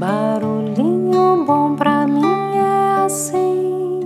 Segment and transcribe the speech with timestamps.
[0.00, 2.24] Barulhinho bom pra mim
[2.56, 4.00] é assim,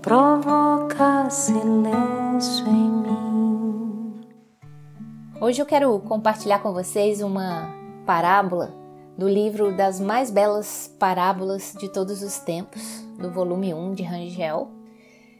[0.00, 4.20] provoca silêncio em mim.
[5.38, 7.68] Hoje eu quero compartilhar com vocês uma
[8.06, 8.72] parábola
[9.18, 14.70] do livro das mais belas parábolas de todos os tempos, do volume 1 de Rangel.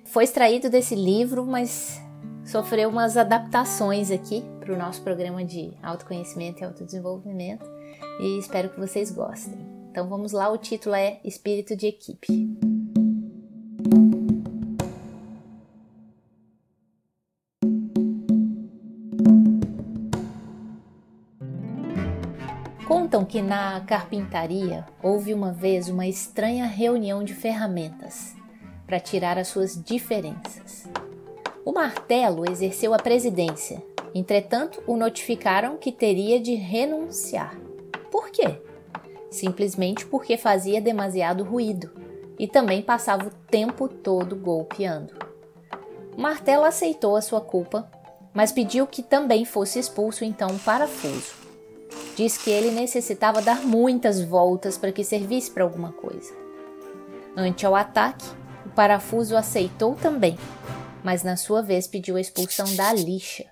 [0.04, 1.98] Foi extraído desse livro, mas
[2.44, 7.79] sofreu umas adaptações aqui para o nosso programa de autoconhecimento e autodesenvolvimento
[8.20, 9.58] e espero que vocês gostem.
[9.90, 12.28] Então vamos lá, o título é Espírito de Equipe.
[22.86, 28.36] Contam que na carpintaria houve uma vez uma estranha reunião de ferramentas
[28.86, 30.88] para tirar as suas diferenças.
[31.64, 33.82] O martelo exerceu a presidência,
[34.14, 37.69] entretanto, o notificaram que teria de renunciar.
[38.10, 38.60] Por quê?
[39.30, 41.90] Simplesmente porque fazia demasiado ruído
[42.38, 45.14] e também passava o tempo todo golpeando.
[46.16, 47.90] Martelo aceitou a sua culpa,
[48.34, 51.34] mas pediu que também fosse expulso então um parafuso.
[52.16, 56.34] Diz que ele necessitava dar muitas voltas para que servisse para alguma coisa.
[57.36, 58.26] Ante ao ataque,
[58.66, 60.36] o parafuso aceitou também,
[61.04, 63.46] mas na sua vez pediu a expulsão da lixa.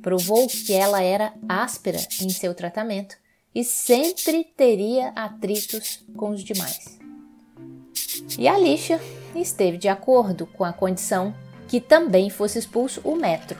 [0.00, 3.21] Provou que ela era áspera em seu tratamento
[3.54, 6.98] e sempre teria atritos com os demais.
[8.38, 9.00] E a lixa
[9.34, 11.34] esteve de acordo com a condição
[11.68, 13.58] que também fosse expulso o metro,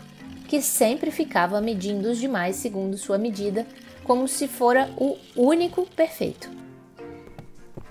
[0.49, 3.67] que sempre ficava medindo os demais segundo sua medida,
[4.05, 6.51] como se fora o único perfeito.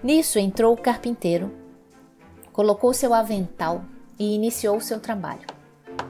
[0.04, 1.52] Nisso entrou o carpinteiro,
[2.52, 3.84] colocou seu avental
[4.20, 5.48] e iniciou seu trabalho.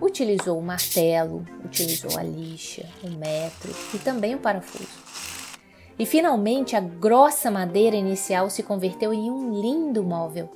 [0.02, 5.11] Utilizou o martelo, utilizou a lixa, o metro e também o parafuso.
[5.98, 10.50] E finalmente a grossa madeira inicial se converteu em um lindo móvel.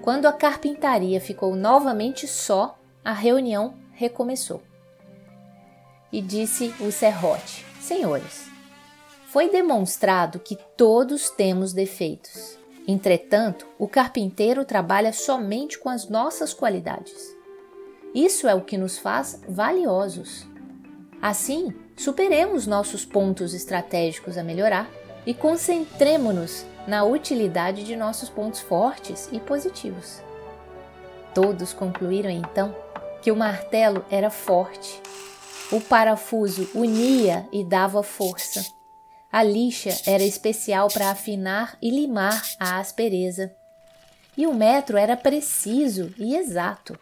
[0.00, 4.62] Quando a carpintaria ficou novamente só, a reunião recomeçou.
[6.12, 8.48] E disse o serrote: Senhores,
[9.26, 17.36] foi demonstrado que todos temos defeitos Entretanto, o carpinteiro trabalha somente com as nossas qualidades.
[18.14, 20.46] Isso é o que nos faz valiosos.
[21.22, 24.90] Assim, superemos nossos pontos estratégicos a melhorar
[25.24, 30.20] e concentremos-nos na utilidade de nossos pontos fortes e positivos.
[31.32, 32.74] Todos concluíram então
[33.22, 35.00] que o martelo era forte,
[35.70, 38.62] o parafuso unia e dava força
[39.32, 43.50] a lixa era especial para afinar e limar a aspereza.
[44.36, 46.98] E o metro era preciso e exato.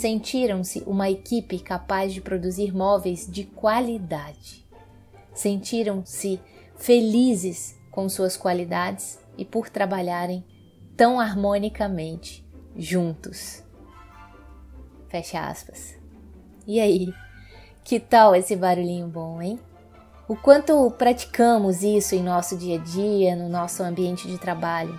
[0.00, 4.66] Sentiram-se uma equipe capaz de produzir móveis de qualidade.
[5.34, 6.40] Sentiram-se
[6.74, 10.42] felizes com suas qualidades e por trabalharem
[10.96, 12.42] tão harmonicamente
[12.74, 13.62] juntos.
[15.10, 15.94] Fecha aspas.
[16.66, 17.12] E aí?
[17.84, 19.60] Que tal esse barulhinho bom, hein?
[20.26, 24.98] O quanto praticamos isso em nosso dia a dia, no nosso ambiente de trabalho.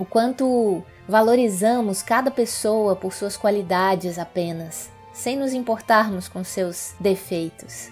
[0.00, 7.90] O quanto valorizamos cada pessoa por suas qualidades apenas, sem nos importarmos com seus defeitos.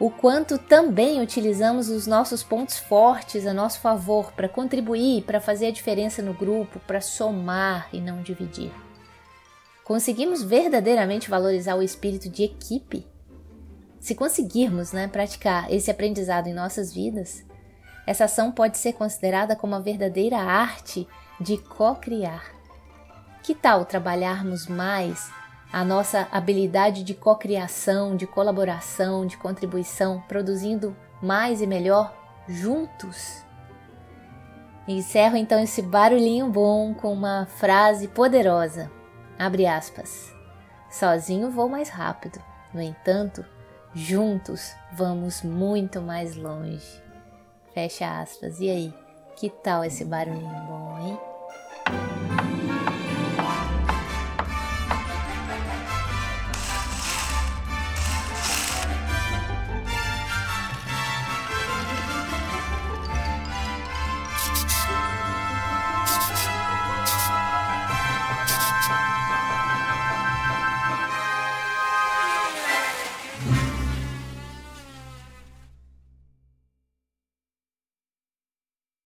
[0.00, 5.68] O quanto também utilizamos os nossos pontos fortes a nosso favor para contribuir, para fazer
[5.68, 8.72] a diferença no grupo, para somar e não dividir.
[9.84, 13.06] Conseguimos verdadeiramente valorizar o espírito de equipe
[14.00, 17.44] se conseguirmos né, praticar esse aprendizado em nossas vidas,
[18.06, 21.08] essa ação pode ser considerada como a verdadeira arte
[21.40, 22.44] de co-criar.
[23.42, 25.30] Que tal trabalharmos mais
[25.72, 32.14] a nossa habilidade de cocriação, de colaboração, de contribuição, produzindo mais e melhor
[32.48, 33.44] juntos?
[34.88, 38.90] Encerro então esse barulhinho bom com uma frase poderosa.
[39.38, 40.32] Abre aspas.
[40.90, 42.40] Sozinho vou mais rápido.
[42.72, 43.44] No entanto,
[43.98, 47.02] Juntos vamos muito mais longe.
[47.72, 48.60] Fecha aspas.
[48.60, 48.94] E aí,
[49.36, 51.18] que tal esse barulhinho bom, hein?